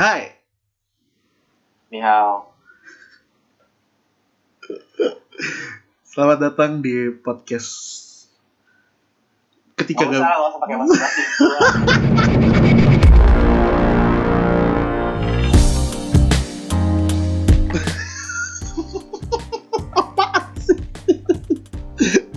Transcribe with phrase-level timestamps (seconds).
[0.00, 0.32] Hai.
[1.92, 2.48] Ni hao.
[6.08, 7.68] Selamat datang di podcast
[9.76, 10.96] ketika Nggak gak usah, pakai basi.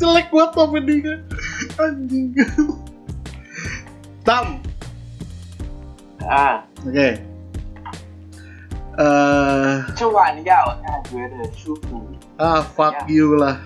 [0.04, 1.16] jelek banget openingnya
[1.80, 2.36] anjing
[4.28, 4.60] tam
[6.28, 7.33] Ah, oke
[8.99, 12.07] eh 这碗要感觉的舒服。
[12.39, 13.57] ah fuck you lah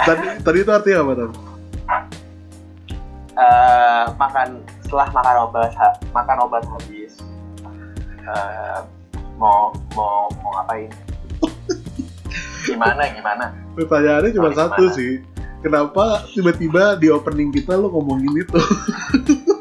[0.00, 1.32] tadi tadi itu artinya apa tam
[3.30, 7.16] Eh, makan setelah makan obat ha- makan obat habis
[8.20, 8.78] eh,
[9.34, 10.92] mau mau mau ngapain?
[12.60, 13.44] Gimana gimana?
[13.72, 14.92] pertanyaannya cuma Sorry, satu gimana?
[14.92, 15.12] sih
[15.58, 19.53] kenapa tiba-tiba di opening kita lo ngomongin itu Gue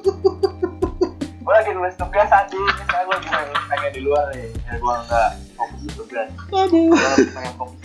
[1.54, 5.80] lagi nulis tugas aja, misalnya gue pengen, pengen di luar nih, ya gue nggak fokus
[5.86, 6.28] di tugas.
[6.50, 7.78] aduh Gue pengen fokus,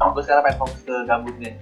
[0.00, 1.52] fokus sekarang pengen fokus ke gambutnya.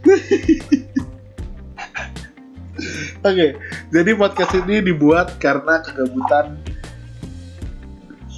[3.26, 3.58] Oke,
[3.90, 6.62] jadi podcast ini dibuat karena kegabutan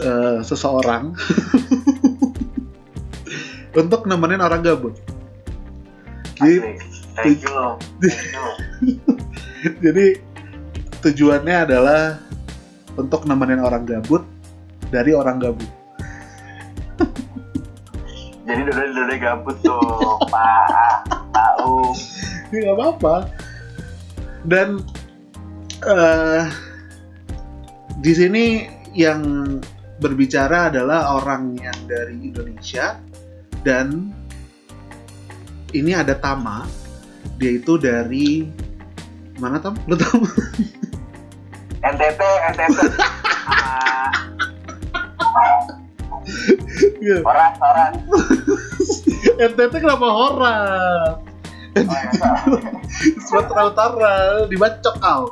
[0.00, 1.12] eh, seseorang
[3.80, 4.96] untuk nemenin orang gabut.
[6.40, 6.56] Jadi.
[7.20, 7.52] Thank you
[8.00, 8.46] thank you.
[9.84, 10.16] jadi
[11.04, 12.16] tujuannya adalah
[12.98, 14.24] untuk nemenin orang gabut
[14.90, 15.70] dari orang gabut.
[18.50, 21.06] Jadi dulu dulu gabut tuh, Pak.
[21.30, 21.94] Tahu.
[22.50, 23.14] Ya nggak apa-apa.
[24.42, 24.82] Dan
[25.86, 26.44] eh
[28.00, 29.22] di sini yang
[30.00, 32.98] berbicara adalah orang yang dari Indonesia
[33.62, 34.10] dan
[35.70, 36.66] ini ada Tama.
[37.38, 38.44] Dia itu dari
[39.38, 39.76] mana Tam?
[39.86, 40.24] Lu tahu?
[41.80, 42.20] NTT,
[42.54, 42.78] NTT.
[47.00, 47.24] Iya.
[47.24, 47.92] Orang, orang.
[49.40, 50.44] NTT kenapa horor?
[50.44, 51.08] Oh.
[53.24, 54.12] Sumatera Utara
[54.52, 55.22] dibacok kau.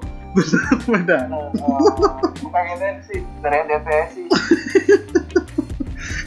[0.88, 1.28] Beda.
[2.40, 4.24] Bukan NTT sih, dari NTT sih.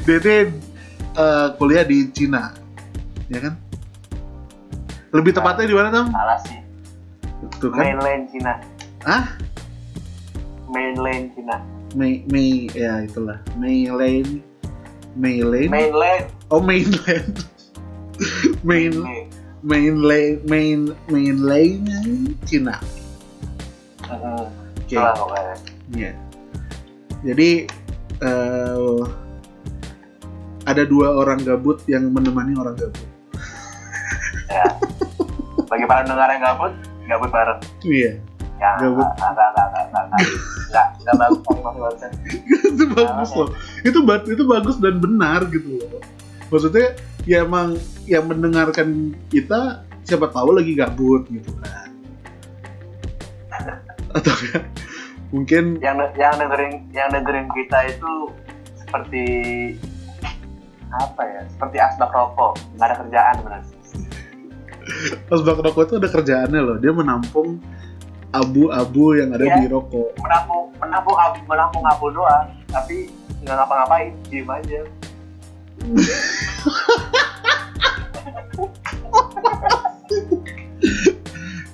[0.05, 0.37] Dia ini
[1.17, 2.53] eh, kuliah di Cina,
[3.29, 3.53] ya kan?
[5.09, 6.07] Lebih tepatnya di mana Tam?
[6.13, 6.59] Salah sih.
[7.57, 7.81] Tuh kan?
[7.81, 8.53] Mainland Cina.
[9.05, 9.25] Ah?
[10.71, 11.59] Mainland Cina.
[11.93, 13.43] Mei, Mei, ya itulah.
[13.59, 14.39] Mei Lane.
[15.15, 16.31] Mainland.
[16.47, 17.43] Oh mainland.
[18.63, 19.27] main, Nih.
[19.69, 20.79] main lane, main,
[21.11, 21.83] main lane
[22.47, 22.79] Cina.
[24.07, 24.43] Heeh.
[24.87, 24.95] Oke.
[24.95, 25.55] Pokoknya.
[25.91, 26.11] Iya.
[27.21, 27.49] Jadi
[28.23, 28.99] eh,
[30.63, 33.07] ada dua orang gabut yang menemani orang gabut.
[34.47, 34.67] Ya.
[35.67, 36.73] Bagi para pendengar yang gabut,
[37.07, 37.59] gabut bareng.
[37.83, 38.30] Iya.
[38.61, 39.01] Ya, Gabut.
[39.01, 39.47] enggak, enggak,
[39.89, 42.01] enggak, enggak bagus, masih masih bagus.
[42.69, 43.49] itu bagus loh.
[43.81, 43.99] Itu
[44.29, 46.01] itu bagus dan benar gitu loh.
[46.53, 46.93] Maksudnya
[47.25, 51.89] ya emang yang mendengarkan kita siapa tahu lagi gabut gitu kan.
[54.13, 54.59] Atau ya,
[55.33, 58.13] mungkin Yang yang dengerin yang dengerin kita itu
[58.77, 59.25] seperti
[60.93, 61.41] apa ya?
[61.49, 63.61] Seperti asbak rokok, nggak ada kerjaan benar.
[65.29, 66.77] pas bak rokok itu ada kerjaannya loh.
[66.77, 67.57] Dia menampung
[68.31, 69.55] abu-abu yang ada Iya.
[69.59, 70.15] di rokok.
[70.23, 73.11] Menampung menampung abu, menampung abu doang, tapi
[73.43, 74.81] nggak ngapa-ngapain, diem aja.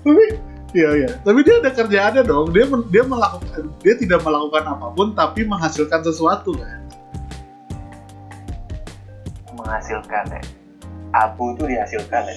[0.03, 0.23] tapi
[0.75, 5.11] iya iya tapi dia ada kerjaannya dong dia dia melakukan dia tidak melakukan apa pun
[5.13, 6.79] tapi menghasilkan sesuatu kan
[9.57, 10.41] Menghasilkan ya.
[11.15, 12.35] Abu itu dihasilkan ya.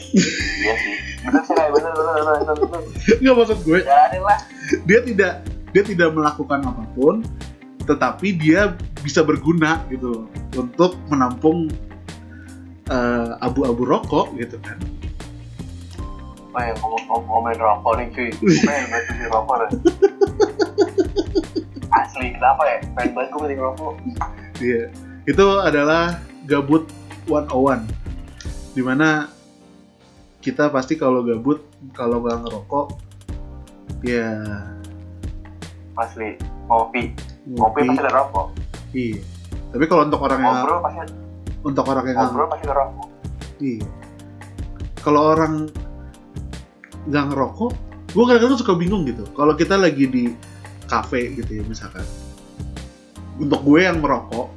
[0.62, 0.94] iya sih.
[1.26, 2.54] Bener sih, bener bener bener bener.
[2.56, 2.80] bener.
[3.20, 4.38] nggak maksud gue lah.
[4.86, 5.32] dia tidak
[5.70, 7.22] dia tidak melakukan apa pun
[7.86, 11.66] tetapi dia bisa berguna gitu untuk menampung
[12.90, 14.78] eh, abu-abu rokok gitu kan
[16.50, 18.30] Oh ya, ngomong ngomong ngomongin rokok nih cuy.
[18.66, 19.70] Pengen banget beli rokok deh.
[21.94, 22.76] Asli, kenapa ya?
[22.98, 23.94] Pengen banget gue beli rokok.
[24.58, 24.82] Iya,
[25.30, 26.18] itu adalah
[26.50, 26.90] gabut
[27.30, 27.86] 101
[28.70, 29.26] di mana
[30.40, 31.60] kita pasti kalau gabut
[31.92, 32.86] kalau nggak ngerokok
[34.06, 34.30] ya
[35.98, 36.38] Asli,
[36.70, 37.12] ngopi.
[37.50, 38.46] Ngopi pasti ada rokok.
[38.96, 39.20] iya
[39.70, 40.98] tapi kalau untuk orang yang Ngobrol pasti
[41.60, 43.08] untuk orang yang ngobrol pasti ada rokok.
[43.60, 43.86] iya
[45.02, 45.52] kalau orang
[47.10, 47.72] nggak ngerokok
[48.10, 50.24] gue kadang-kadang suka bingung gitu kalau kita lagi di
[50.90, 52.02] kafe gitu ya misalkan
[53.38, 54.50] untuk gue yang merokok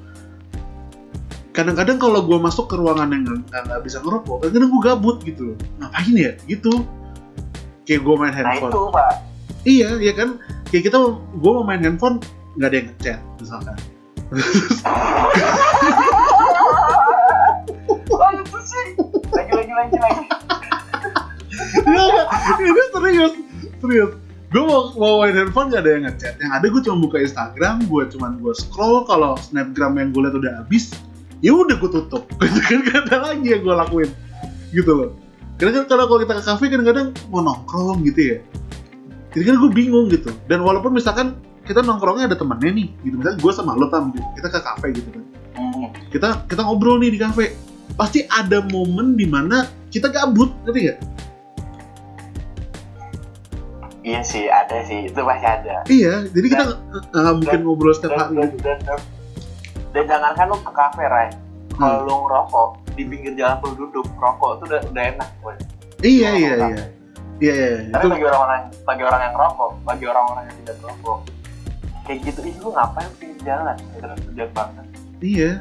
[1.53, 5.43] kadang-kadang kalau gue masuk ke ruangan yang nggak bisa ngerokok kadang-kadang gue gabut gitu.
[5.53, 6.33] Loh ngapain ya?
[6.49, 6.73] Gitu.
[7.85, 8.71] Kayak gue main Nah handphone.
[8.73, 9.11] itu pak,
[9.67, 10.29] iya ya kan?
[10.73, 12.17] Kayak kita gue mau main handphone
[12.57, 13.77] nggak ada yang ngechat misalkan.
[18.09, 18.87] Wah, itu sih.
[19.29, 20.25] Lagi, lagi, lagi, lagi.
[21.85, 22.23] Iya,
[22.65, 23.33] ini serius
[23.77, 24.11] serius.
[24.49, 26.33] Gue mau mau main handphone gak ada yang ngechat.
[26.41, 29.05] Yang ada gue cuma buka Instagram gue cuma gue scroll.
[29.05, 30.93] Kalau snapgram yang gue liat udah habis
[31.43, 34.09] ya udah gue tutup gitu kan gak ada lagi yang gue lakuin
[34.71, 35.09] gitu loh
[35.59, 38.37] karena kan kalau kita ke kafe kadang-kadang mau nongkrong gitu ya
[39.35, 41.37] jadi kan gue bingung gitu dan walaupun misalkan
[41.67, 45.11] kita nongkrongnya ada temennya nih gitu misalnya gue sama lo tam kita ke kafe gitu
[45.11, 45.23] kan
[45.53, 45.93] Hmm.
[46.09, 47.53] kita kita ngobrol nih di kafe
[47.93, 50.99] pasti ada momen di mana kita gabut ngerti gak?
[54.03, 55.07] Iya sih, ada sih.
[55.07, 55.75] Itu pasti ada.
[55.87, 56.63] Iya, jadi kita
[57.15, 58.59] nggak mungkin ngobrol setiap hari dan, gitu.
[58.59, 58.99] dan, dan,
[59.93, 61.29] dan jangankan lu ke kafe, Ray.
[61.73, 62.05] Kalau Hmm.
[62.05, 65.29] lu ngerokok, di pinggir jalan lu duduk, rokok itu udah, udah enak.
[65.39, 65.55] Boy.
[66.01, 66.55] Iya iya iya.
[66.59, 66.83] kafe.
[67.39, 67.71] Iya iya.
[67.89, 71.19] Tapi Itu bagi orang-orang bagi orang yang rokok, bagi orang-orang yang tidak merokok,
[72.03, 73.75] kayak gitu, ih lu ngapain di pinggir jalan?
[73.79, 74.85] Gitu, sejak banget.
[75.19, 75.51] iya.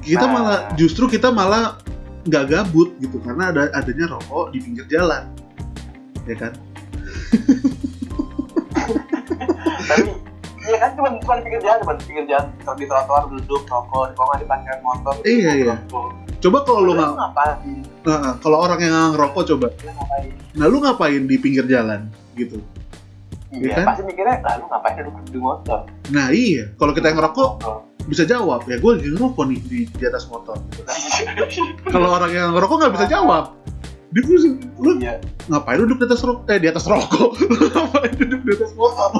[0.00, 0.30] Kita Nah.
[0.30, 1.78] malah justru kita malah
[2.24, 5.28] nggak gabut gitu karena ada adanya rokok di pinggir jalan.
[6.24, 6.52] Ya kan?
[9.84, 10.02] Tapi
[10.64, 13.62] Iya kan cuma cuma di pinggir jalan, cuma di pinggir jalan kalau di trotoar duduk
[13.64, 15.14] rokok, kalau nggak di parkiran motor.
[15.22, 15.74] Iya, iya.
[15.76, 16.08] rokok.
[16.40, 17.76] Coba kalau lu nggak, ngapain?
[18.04, 19.66] Nah, kalau orang yang nggak ngerokok coba.
[19.76, 20.28] Ngapain?
[20.54, 22.60] Nah lu ngapain di pinggir jalan gitu?
[23.52, 23.84] Iya Iya, kan?
[23.92, 25.78] pasti mikirnya, lah lu ngapain duduk di motor?
[26.10, 26.64] Nah iya.
[26.74, 27.50] Kalau kita yang ngerokok
[28.04, 30.56] bisa jawab ya gue lagi ngerokok nih di, di atas motor.
[30.68, 30.84] Gitu.
[31.94, 33.44] Kalau orang yang ngerokok nggak bisa jawab.
[34.14, 35.18] Dia pusing, lu Iya.
[35.50, 36.44] ngapain duduk di atas rokok?
[36.46, 37.30] Eh di atas rokok.
[37.74, 39.10] Ngapain duduk di atas motor?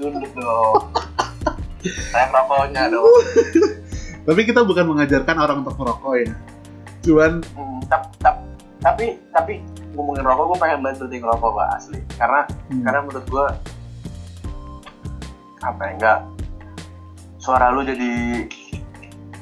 [0.00, 0.80] Duduk dong.
[2.08, 3.04] Saya rokoknya dong.
[4.24, 6.32] Tapi kita bukan mengajarkan orang untuk merokok ya.
[7.04, 8.40] Cuman Hmm, tap, tap,
[8.80, 9.60] tapi tapi
[9.92, 12.00] ngomongin rokok, gue pengen banget berhenti ngerokok pak asli.
[12.16, 13.46] Karena hmm, karena menurut gue
[15.60, 16.18] apa ya enggak
[17.36, 18.48] suara lu jadi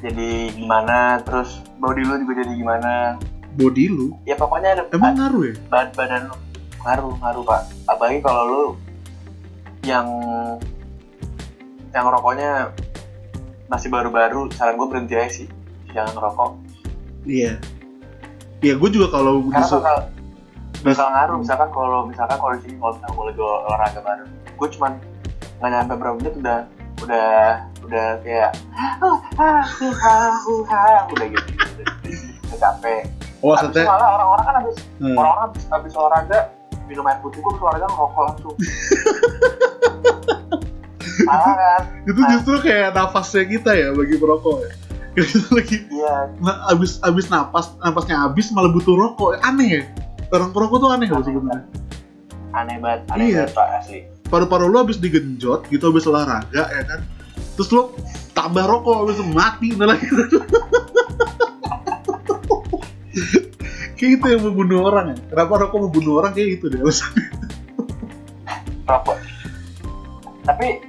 [0.03, 3.15] jadi gimana terus body lu juga jadi gimana
[3.55, 5.55] body lu ya pokoknya ada emang ngaruh ya?
[5.71, 6.35] badan badan lu
[6.83, 8.63] ngaruh ngaruh pak apalagi kalau lu
[9.89, 10.07] yang
[11.89, 12.69] yang rokoknya
[13.65, 15.47] masih baru-baru saran gue berhenti aja sih.
[15.89, 16.51] Jangan ngerokok.
[17.25, 17.57] Iya.
[18.61, 19.95] Iya gue juga kalau karena bakal
[20.79, 24.67] bakal ngaruh misalkan kalau misalkan kalau di sini kalau misalkan gue lagi olahraga bareng gue
[24.75, 24.91] cuman
[25.59, 26.59] nggak nyampe berapa menit udah
[26.99, 27.31] udah
[27.87, 28.51] udah kayak
[28.99, 30.35] "Huh, ah, ah,
[30.67, 31.51] ah," udah gitu.
[32.51, 33.07] Udah capek.
[33.39, 35.15] Oh Habis maksudnya malah orang-orang kan habis hmm.
[35.15, 36.39] orang-orang habis, habis olahraga
[36.91, 38.55] minum air putih gue olahraga ngerokok langsung
[41.29, 44.71] kan itu justru kayak nafasnya kita ya bagi perokok ya.
[45.09, 46.29] Kita lagi iya.
[46.39, 49.41] nah, abis abis napas napasnya habis malah butuh rokok.
[49.43, 49.83] Aneh ya?
[50.29, 51.65] Orang perokok tuh aneh loh sebenarnya?
[52.55, 53.49] Aneh banget aneh Iya.
[53.49, 53.99] banget pak asli.
[54.29, 57.01] Paru-paru lu habis digenjot gitu habis olahraga ya kan?
[57.57, 57.91] Terus lu
[58.37, 60.07] tambah rokok habis itu mati nah lagi.
[63.99, 65.17] Kayak itu yang membunuh orang ya?
[65.27, 66.31] Kenapa rokok membunuh orang?
[66.31, 67.25] Kayak gitu deh alasannya
[68.89, 69.17] rokok
[70.49, 70.81] tapi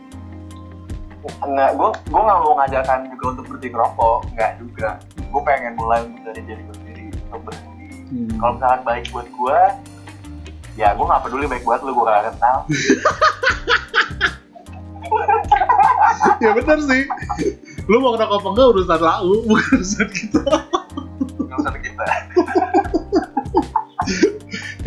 [1.21, 4.89] nggak gue gue nggak mau ngajarkan juga untuk berhenti ngerokok nggak juga.
[5.29, 7.87] Gue pengen mulai dari diri gue sendiri untuk berhenti.
[8.41, 9.59] Kalau misalkan baik buat gue
[10.81, 12.59] ya gue nggak peduli baik buat lu gue gak kenal.
[16.41, 17.05] Ya benar sih.
[17.85, 20.41] Lu mau ngerokok apa enggak urusan lau bukan urusan kita.
[21.53, 22.05] Usah kita.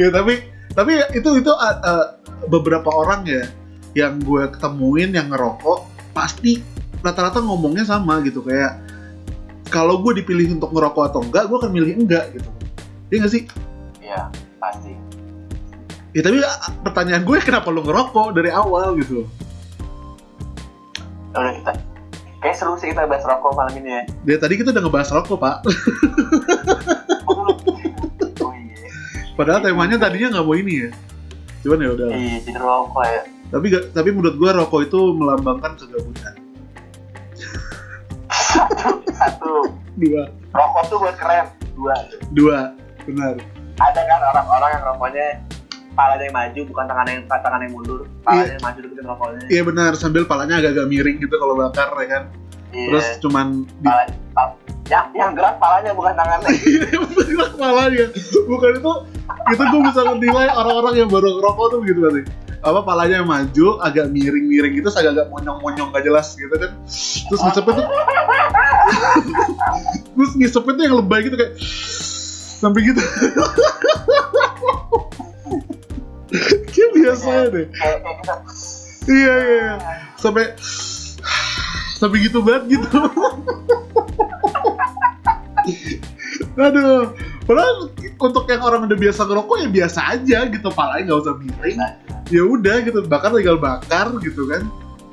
[0.01, 2.05] Ya tapi tapi itu itu uh, uh,
[2.49, 3.45] beberapa orang ya
[3.93, 6.61] yang gue ketemuin yang ngerokok pasti
[7.05, 8.41] rata-rata ngomongnya sama gitu.
[8.41, 8.81] Kayak
[9.69, 12.49] kalau gue dipilih untuk ngerokok atau enggak gue akan milih enggak gitu.
[13.13, 13.43] Iya nggak sih?
[14.01, 14.93] Ya pasti.
[16.13, 19.25] Ya tapi uh, pertanyaan gue kenapa lu ngerokok dari awal gitu?
[21.33, 21.71] Udah kita
[22.43, 24.01] kayak seru sih kita bahas rokok malam ini ya.
[24.25, 25.55] Dari tadi kita udah ngebahas rokok pak.
[28.43, 28.75] Oh iya.
[29.39, 30.89] Padahal temanya tadinya nggak mau ini ya.
[31.63, 32.07] Cuman ya udah.
[32.11, 33.21] Iya jadi rokok ya
[33.53, 36.33] tapi gak- tapi menurut gue rokok itu melambangkan kegabutan.
[39.13, 39.69] Satu.
[39.93, 40.23] Dua.
[40.51, 41.45] Rokok tuh buat keren.
[41.73, 41.95] Dua.
[42.33, 42.59] Dua.
[43.05, 43.35] Benar.
[43.77, 45.27] Ada kan orang-orang yang rokoknya
[45.93, 48.01] palanya yang maju bukan tangan yang tangan yang mundur.
[48.23, 49.45] Palanya yang maju deketin rokoknya.
[49.49, 49.91] Iya benar.
[49.93, 52.23] Sambil palanya agak-agak miring gitu kalau bakar ya kan?
[52.73, 52.89] Iya.
[52.89, 54.57] terus cuman di Pala- pal-
[54.93, 56.49] yang yang gerak palanya bukan tangannya.
[57.33, 58.05] Iya, palanya.
[58.45, 58.91] Bukan itu
[59.49, 62.21] itu gue bisa menilai orang-orang yang baru ngerokok tuh gitu berarti
[62.63, 66.71] apa palanya yang maju agak miring-miring gitu agak-agak monyong-monyong gak jelas gitu kan.
[67.27, 67.85] Terus ngisepnya tuh.
[70.15, 71.53] Terus ngisepnya tuh yang lebay gitu kayak
[72.61, 73.01] sampai gitu.
[76.73, 77.69] Kayak biasa deh.
[77.69, 78.35] kita
[79.05, 79.77] iya iya iya.
[80.17, 80.57] sampai
[81.99, 82.89] sampai gitu banget gitu
[86.57, 87.13] aduh.
[87.43, 90.67] Padahal untuk yang orang udah biasa ngerokok ya biasa aja gitu.
[90.71, 91.79] Palanya nggak usah miring.
[92.29, 92.99] Ya udah gitu.
[93.05, 94.63] Bakar tinggal bakar gitu kan.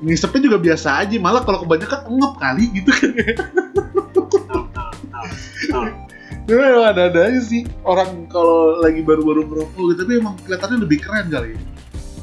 [0.01, 1.17] Ngisepnya juga biasa aja.
[1.19, 3.11] Malah kalau kebanyakan ngep kali gitu kan.
[6.51, 7.63] Ya emang ada-ada aja sih.
[7.87, 11.61] Orang kalau lagi baru-baru merokok gitu tapi emang kelihatannya lebih keren kali ya.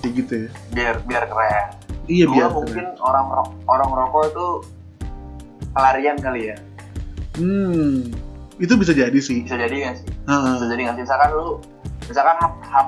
[0.04, 0.50] kayak gitu ya.
[0.76, 1.66] Biar biar keren.
[2.08, 3.04] Iya Dua biar mungkin keren.
[3.04, 3.26] orang
[3.68, 4.48] orang rokok itu
[5.72, 6.58] pelarian kali ya.
[7.38, 8.27] Hmm
[8.58, 10.70] itu bisa jadi sih bisa jadi nggak sih bisa Heeh.
[10.74, 11.48] jadi nggak sih misalkan lu
[12.08, 12.36] misalkan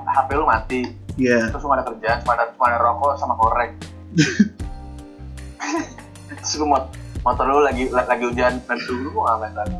[0.08, 0.82] HP lu mati
[1.20, 1.52] Iya.
[1.52, 3.72] terus nggak ada kerjaan cuma ada cuma ada rokok sama korek
[6.40, 6.88] terus lu mot
[7.22, 9.76] motor lu lagi lagi hujan dan tuh lu mau ngapain lagi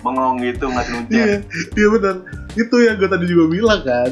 [0.00, 1.34] bengong gitu nggak hujan Iya,
[1.74, 2.16] iya benar.
[2.54, 4.10] Itu yang gue tadi juga bilang kan.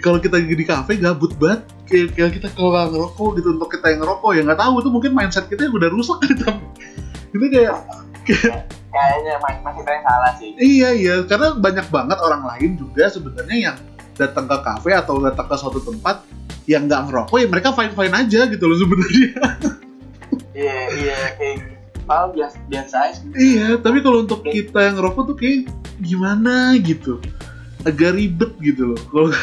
[0.00, 3.86] Kalau kita di kafe gabut banget, kayak, kayak kita kalau nggak ngerokok gitu untuk kita
[3.92, 6.48] yang ngerokok ya nggak tahu itu mungkin mindset kita yang udah rusak gitu.
[7.36, 7.76] Itu kayak
[8.90, 10.50] kayaknya ma- masih ada yang salah sih.
[10.56, 11.14] Iya iya.
[11.24, 13.76] Karena banyak banget orang lain juga sebenarnya yang
[14.16, 16.24] datang ke kafe atau datang ke suatu tempat
[16.64, 19.32] yang nggak ngerokok ya mereka fine fine aja gitu loh sebenarnya.
[20.56, 21.76] iya iya kayak
[22.06, 25.66] Paling biasa biasa aja iya tapi kalau untuk kita yang ngerokok tuh kayak
[26.00, 27.18] gimana gitu?
[27.82, 29.00] Agak ribet gitu loh.
[29.10, 29.28] Kalau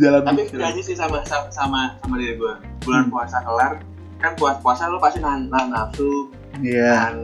[0.00, 0.58] jalan tapi mikir.
[0.58, 3.78] aja sih sama sama sama, sama diri gue bulan puasa kelar
[4.18, 6.26] kan puas puasa lu pasti nahan, nahan nafsu
[6.58, 6.90] Iya.
[6.92, 7.16] nahan,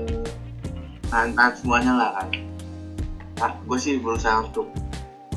[1.09, 2.29] nahan nahan semuanya lah kan
[3.37, 4.71] nah, gue sih berusaha untuk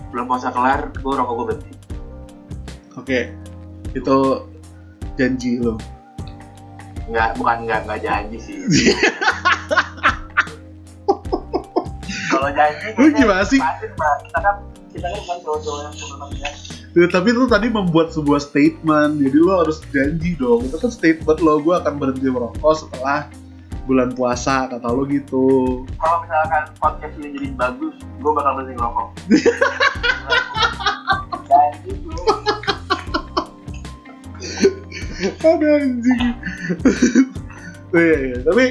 [0.09, 1.71] bulan puasa kelar gue rokok gue berhenti
[2.95, 3.29] Oke.
[3.91, 4.49] Itu
[5.13, 5.77] janji lo.
[7.07, 8.57] nggak bukan nggak nggak janji sih
[12.27, 13.57] kalau janji Lu gimana sih?
[13.57, 14.55] pasti kita kan
[14.89, 16.49] kita kan bukan cowok-cowok yang sebenarnya
[16.97, 20.65] Ya, tapi lu tadi membuat sebuah statement, jadi lo harus janji dong.
[20.65, 23.29] Itu kan statement lo, gue akan berhenti merokok setelah
[23.85, 25.85] bulan puasa, kata lo gitu.
[25.95, 28.75] kalau misalkan podcast ini jadi bagus gue bakal berhenti
[31.47, 32.19] janji bro
[35.39, 36.21] Ada anjing.
[37.95, 38.37] Iya, iya.
[38.43, 38.65] Tapi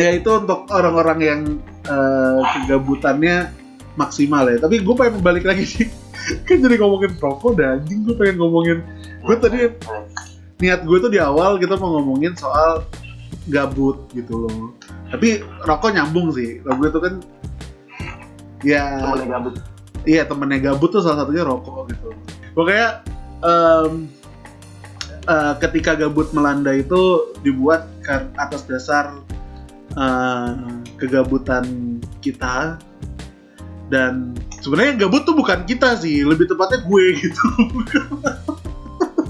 [0.00, 1.40] ya itu untuk orang-orang yang
[1.84, 3.52] eh, kegabutannya
[4.00, 4.56] maksimal ya.
[4.56, 6.07] Tapi gue pengen balik lagi sih.
[6.46, 8.78] kan jadi ngomongin rokok dan anjing gue pengen ngomongin
[9.24, 9.58] gue tadi
[10.58, 12.82] niat gue tuh di awal kita mau ngomongin soal
[13.48, 14.76] gabut gitu loh.
[15.08, 16.60] Tapi rokok nyambung sih.
[16.62, 17.14] Lagu itu kan
[18.62, 19.54] ya temennya gabut.
[20.04, 22.08] Iya temennya gabut tuh salah satunya rokok gitu.
[22.52, 23.02] Pokoknya
[23.42, 23.92] em,
[25.26, 29.16] eh, ketika gabut melanda itu dibuat kan atas dasar
[29.96, 30.50] eh,
[31.00, 32.76] kegabutan kita
[33.88, 37.46] dan sebenarnya yang gabut tuh bukan kita sih lebih tepatnya gue gitu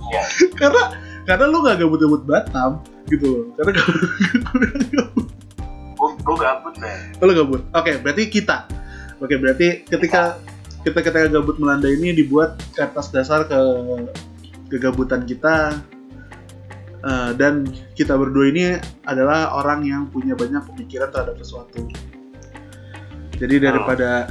[0.08, 0.22] Iya.
[0.56, 0.82] karena
[1.28, 3.70] karena lu nggak gabut-gabut Batam gitu loh karena
[5.98, 7.62] gue gue gabut deh Lo gabut.
[7.74, 8.70] Oke, berarti kita.
[9.18, 10.38] Oke, berarti ketika
[10.86, 13.58] kita ketika gabut melanda ini dibuat ke atas dasar ke
[14.70, 15.74] kegabutan kita
[17.02, 17.66] eh, dan
[17.98, 18.64] kita berdua ini
[19.10, 21.82] adalah orang yang punya banyak pemikiran terhadap sesuatu.
[23.38, 24.30] Jadi daripada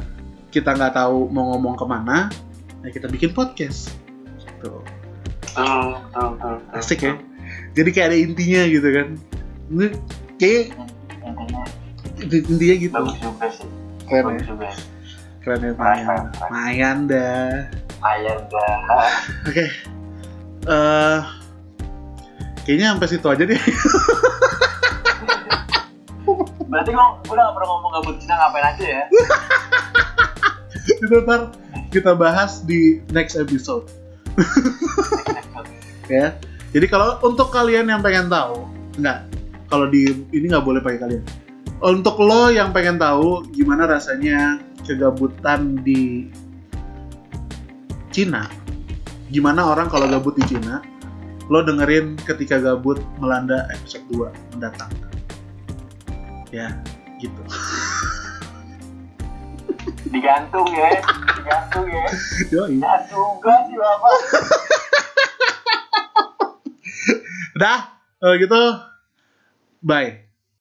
[0.58, 2.34] kita nggak tahu mau ngomong ke mana,
[2.82, 3.94] ya kita bikin podcast.
[4.42, 4.74] Gitu.
[5.54, 6.56] betul betul betul.
[6.74, 7.14] Asik ya.
[7.78, 9.08] Jadi kayak ada intinya gitu kan.
[10.42, 10.74] Kayak
[11.30, 11.62] intinya
[12.50, 12.94] intinya gitu.
[12.98, 13.70] bagus juga sih
[14.10, 14.26] Keren ya.
[14.34, 14.68] bagus juga
[15.46, 16.06] Keren ya, Mayan.
[16.34, 16.50] keren.
[16.50, 17.52] Mayan dah.
[18.50, 19.10] dah
[19.46, 19.66] Oke.
[20.68, 21.20] Eh
[22.66, 23.62] kayaknya sampai situ aja deh.
[26.68, 27.00] berarti gue
[27.32, 29.04] udah gak pernah ngomong gabut kita ngapain aja ya
[30.98, 31.54] Itu ntar
[31.94, 33.88] kita bahas di next episode.
[36.12, 36.36] ya.
[36.74, 38.68] Jadi kalau untuk kalian yang pengen tahu,
[39.00, 39.26] enggak.
[39.68, 41.24] Kalau di ini nggak boleh pakai kalian.
[41.78, 46.32] Untuk lo yang pengen tahu gimana rasanya kegabutan di
[48.10, 48.50] Cina,
[49.30, 50.82] gimana orang kalau gabut di Cina,
[51.54, 54.90] lo dengerin ketika gabut melanda episode 2 mendatang.
[56.50, 56.74] Ya,
[57.22, 57.44] gitu.
[60.12, 60.90] digantung ya
[61.38, 62.06] digantung ya.
[62.52, 64.14] Jangan juga sih bapak.
[67.58, 67.80] Udah,
[68.22, 68.62] kalau gitu,
[69.82, 70.27] bye.